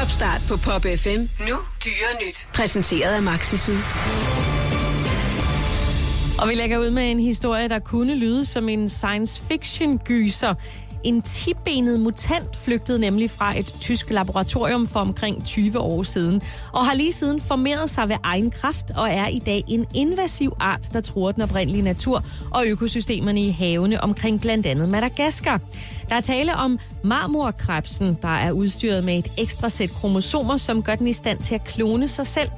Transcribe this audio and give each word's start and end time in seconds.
Topstart 0.00 0.40
på 0.48 0.56
Pop 0.56 0.82
FM. 0.96 1.20
Nu 1.48 1.56
dyre 1.84 2.26
nyt. 2.26 2.48
Præsenteret 2.54 3.14
af 3.14 3.22
Maxisu. 3.22 3.72
Og 6.38 6.48
vi 6.48 6.54
lægger 6.54 6.78
ud 6.78 6.90
med 6.90 7.10
en 7.10 7.20
historie, 7.20 7.68
der 7.68 7.78
kunne 7.78 8.14
lyde 8.14 8.44
som 8.44 8.68
en 8.68 8.88
science 8.88 9.42
fiction 9.48 9.98
gyser. 9.98 10.54
En 11.04 11.22
tibenet 11.22 12.00
mutant 12.00 12.56
flygtede 12.56 12.98
nemlig 12.98 13.30
fra 13.30 13.58
et 13.58 13.74
tysk 13.80 14.10
laboratorium 14.10 14.86
for 14.86 15.00
omkring 15.00 15.44
20 15.44 15.78
år 15.78 16.02
siden, 16.02 16.42
og 16.72 16.86
har 16.86 16.94
lige 16.94 17.12
siden 17.12 17.40
formeret 17.40 17.90
sig 17.90 18.08
ved 18.08 18.16
egen 18.22 18.50
kraft 18.50 18.84
og 18.96 19.08
er 19.10 19.26
i 19.26 19.38
dag 19.38 19.64
en 19.68 19.86
invasiv 19.94 20.52
art, 20.60 20.92
der 20.92 21.00
truer 21.00 21.32
den 21.32 21.42
oprindelige 21.42 21.82
natur 21.82 22.24
og 22.50 22.66
økosystemerne 22.66 23.40
i 23.40 23.50
havene 23.50 24.00
omkring 24.00 24.40
blandt 24.40 24.66
andet 24.66 24.88
Madagaskar. 24.88 25.60
Der 26.08 26.14
er 26.14 26.20
tale 26.20 26.54
om 26.54 26.78
marmorkrebsen, 27.04 28.18
der 28.22 28.28
er 28.28 28.52
udstyret 28.52 29.04
med 29.04 29.18
et 29.18 29.32
ekstra 29.38 29.68
sæt 29.68 29.90
kromosomer, 29.90 30.56
som 30.56 30.82
gør 30.82 30.94
den 30.94 31.06
i 31.06 31.12
stand 31.12 31.38
til 31.38 31.54
at 31.54 31.64
klone 31.64 32.08
sig 32.08 32.26
selv. 32.26 32.50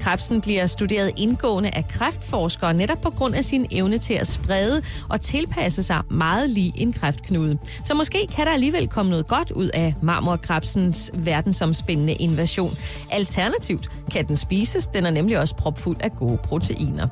Krebsen 0.00 0.40
bliver 0.40 0.66
studeret 0.66 1.12
indgående 1.16 1.70
af 1.70 1.88
kræftforskere 1.88 2.74
netop 2.74 3.00
på 3.00 3.10
grund 3.10 3.34
af 3.34 3.44
sin 3.44 3.66
evne 3.70 3.98
til 3.98 4.14
at 4.14 4.26
sprede 4.26 4.82
og 5.08 5.20
tilpasse 5.20 5.82
sig 5.82 6.02
meget 6.10 6.50
lige 6.50 6.72
en 6.76 6.92
kræftknude. 6.92 7.58
Så 7.84 7.94
måske 7.94 8.26
kan 8.36 8.46
der 8.46 8.52
alligevel 8.52 8.88
komme 8.88 9.10
noget 9.10 9.26
godt 9.26 9.50
ud 9.50 9.68
af 9.74 9.94
marmorkrebsens 10.02 11.10
verdensomspændende 11.14 12.12
invasion. 12.12 12.76
Alternativt 13.10 13.90
kan 14.10 14.28
den 14.28 14.36
spises, 14.36 14.86
den 14.86 15.06
er 15.06 15.10
nemlig 15.10 15.38
også 15.40 15.56
propfuld 15.56 15.96
af 16.00 16.12
gode 16.12 16.36
proteiner. 16.36 17.08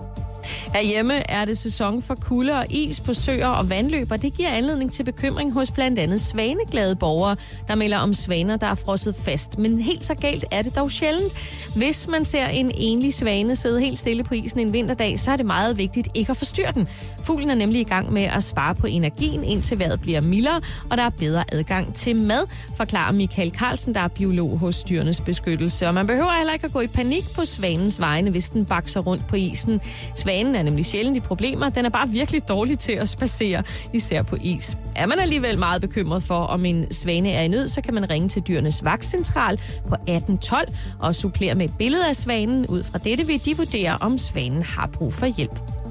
Herhjemme 0.74 1.30
er 1.30 1.44
det 1.44 1.58
sæson 1.58 2.02
for 2.02 2.14
kulde 2.14 2.52
og 2.52 2.66
is 2.70 3.00
på 3.00 3.14
søer 3.14 3.46
og 3.46 3.70
vandløb, 3.70 4.10
og 4.10 4.22
det 4.22 4.34
giver 4.34 4.48
anledning 4.48 4.92
til 4.92 5.04
bekymring 5.04 5.52
hos 5.52 5.70
blandt 5.70 5.98
andet 5.98 6.20
svaneglade 6.20 6.96
borgere, 6.96 7.36
der 7.68 7.74
melder 7.74 7.98
om 7.98 8.14
svaner, 8.14 8.56
der 8.56 8.66
er 8.66 8.74
frosset 8.74 9.16
fast. 9.16 9.58
Men 9.58 9.78
helt 9.78 10.04
så 10.04 10.14
galt 10.14 10.44
er 10.50 10.62
det 10.62 10.76
dog 10.76 10.90
sjældent. 10.90 11.34
Hvis 11.76 12.08
man 12.08 12.24
ser 12.24 12.46
en 12.46 12.70
enlig 12.74 13.14
svane 13.14 13.56
sidde 13.56 13.80
helt 13.80 13.98
stille 13.98 14.24
på 14.24 14.34
isen 14.34 14.60
en 14.60 14.72
vinterdag, 14.72 15.20
så 15.20 15.30
er 15.30 15.36
det 15.36 15.46
meget 15.46 15.78
vigtigt 15.78 16.08
ikke 16.14 16.30
at 16.30 16.36
forstyrre 16.36 16.72
den. 16.72 16.88
Fuglen 17.24 17.50
er 17.50 17.54
nemlig 17.54 17.80
i 17.80 17.84
gang 17.84 18.12
med 18.12 18.22
at 18.22 18.42
spare 18.42 18.74
på 18.74 18.86
energien, 18.86 19.44
indtil 19.44 19.78
vejret 19.78 20.00
bliver 20.00 20.20
mildere, 20.20 20.60
og 20.90 20.96
der 20.96 21.02
er 21.02 21.10
bedre 21.10 21.44
adgang 21.52 21.94
til 21.94 22.16
mad, 22.16 22.46
forklarer 22.76 23.12
Michael 23.12 23.50
Carlsen, 23.50 23.94
der 23.94 24.00
er 24.00 24.08
biolog 24.08 24.58
hos 24.58 24.82
Dyrenes 24.82 25.20
Beskyttelse. 25.20 25.86
Og 25.88 25.94
man 25.94 26.06
behøver 26.06 26.36
heller 26.38 26.52
ikke 26.52 26.64
at 26.64 26.72
gå 26.72 26.80
i 26.80 26.86
panik 26.86 27.24
på 27.34 27.44
svanens 27.44 28.00
vegne, 28.00 28.30
hvis 28.30 28.50
den 28.50 28.64
bakser 28.64 29.00
rundt 29.00 29.26
på 29.26 29.36
isen. 29.36 29.80
Svanen 30.14 30.35
er 30.36 30.62
nemlig 30.62 30.86
sjældent 30.86 31.16
i 31.16 31.20
problemer. 31.20 31.68
Den 31.68 31.84
er 31.84 31.88
bare 31.88 32.08
virkelig 32.08 32.48
dårlig 32.48 32.78
til 32.78 32.92
at 32.92 33.08
spacere, 33.08 33.62
især 33.92 34.22
på 34.22 34.36
is. 34.42 34.76
Er 34.96 35.06
man 35.06 35.18
alligevel 35.18 35.58
meget 35.58 35.80
bekymret 35.80 36.22
for, 36.22 36.38
om 36.38 36.64
en 36.64 36.92
svane 36.92 37.32
er 37.32 37.42
i 37.42 37.48
nød, 37.48 37.68
så 37.68 37.80
kan 37.80 37.94
man 37.94 38.10
ringe 38.10 38.28
til 38.28 38.42
Dyrenes 38.42 38.84
Vagtcentral 38.84 39.56
på 39.88 39.94
1812 39.94 40.68
og 40.98 41.14
supplere 41.14 41.54
med 41.54 41.64
et 41.64 41.74
billede 41.78 42.08
af 42.08 42.16
svanen. 42.16 42.66
Ud 42.66 42.82
fra 42.82 42.98
dette 42.98 43.26
vil 43.26 43.44
de 43.44 43.56
vurdere, 43.56 43.98
om 44.00 44.18
svanen 44.18 44.62
har 44.62 44.86
brug 44.86 45.12
for 45.12 45.26
hjælp. 45.26 45.85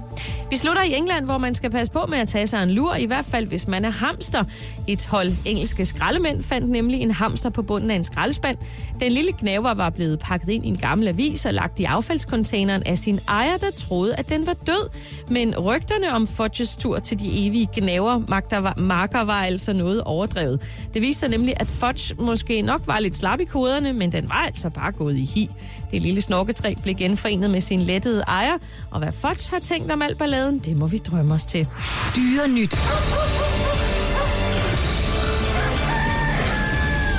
Vi 0.49 0.57
slutter 0.57 0.83
i 0.83 0.93
England, 0.93 1.25
hvor 1.25 1.37
man 1.37 1.53
skal 1.53 1.69
passe 1.69 1.93
på 1.93 2.05
med 2.09 2.17
at 2.17 2.27
tage 2.27 2.47
sig 2.47 2.63
en 2.63 2.71
lur, 2.71 2.95
i 2.95 3.05
hvert 3.05 3.25
fald 3.25 3.45
hvis 3.45 3.67
man 3.67 3.85
er 3.85 3.89
hamster. 3.89 4.43
Et 4.87 5.05
hold 5.05 5.31
engelske 5.45 5.85
skraldemænd 5.85 6.43
fandt 6.43 6.69
nemlig 6.69 7.01
en 7.01 7.11
hamster 7.11 7.49
på 7.49 7.61
bunden 7.61 7.91
af 7.91 7.95
en 7.95 8.03
skraldespand. 8.03 8.57
Den 8.99 9.11
lille 9.11 9.31
knæver 9.31 9.73
var 9.73 9.89
blevet 9.89 10.19
pakket 10.19 10.49
ind 10.49 10.65
i 10.65 10.67
en 10.67 10.77
gammel 10.77 11.07
avis 11.07 11.45
og 11.45 11.53
lagt 11.53 11.79
i 11.79 11.83
affaldskontaineren 11.83 12.83
af 12.85 12.97
sin 12.97 13.19
ejer, 13.27 13.57
der 13.57 13.71
troede, 13.71 14.15
at 14.15 14.29
den 14.29 14.47
var 14.47 14.53
død. 14.53 14.89
Men 15.29 15.59
rygterne 15.59 16.13
om 16.13 16.27
Fudges 16.27 16.75
tur 16.75 16.99
til 16.99 17.19
de 17.19 17.47
evige 17.47 17.69
knæver 17.77 18.19
marker 18.77 19.23
var 19.23 19.43
altså 19.43 19.73
noget 19.73 20.03
overdrevet. 20.03 20.61
Det 20.93 21.01
viste 21.01 21.19
sig 21.19 21.29
nemlig, 21.29 21.53
at 21.57 21.67
Fudge 21.67 22.15
måske 22.19 22.61
nok 22.61 22.81
var 22.85 22.99
lidt 22.99 23.17
slap 23.17 23.39
i 23.39 23.45
koderne, 23.45 23.93
men 23.93 24.11
den 24.11 24.29
var 24.29 24.43
altså 24.45 24.69
bare 24.69 24.91
gået 24.91 25.17
i 25.17 25.25
hi. 25.25 25.49
Det 25.91 26.01
lille 26.01 26.21
snorketræ 26.21 26.73
blev 26.83 26.95
genforenet 26.95 27.49
med 27.49 27.61
sin 27.61 27.81
lettede 27.81 28.21
ejer, 28.27 28.57
og 28.91 28.99
hvad 28.99 29.11
Fudge 29.11 29.51
har 29.51 29.59
tænkt 29.59 29.91
om 29.91 30.01
alt 30.01 30.17
glæden, 30.35 30.59
det 30.59 30.79
må 30.79 30.87
vi 30.87 30.97
drømme 30.97 31.33
os 31.33 31.45
til. 31.45 31.67
Dyre 32.15 32.47
nyt. 32.47 32.75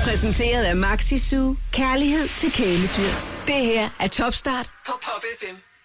Præsenteret 0.04 0.64
af 0.64 0.76
Maxi 0.76 1.18
Su. 1.18 1.54
Kærlighed 1.72 2.28
til 2.36 2.52
kæledyr. 2.52 3.14
Det 3.46 3.54
her 3.54 3.88
er 4.00 4.08
Topstart 4.08 4.70
på 4.86 4.92
Pop 5.04 5.22
FM. 5.40 5.75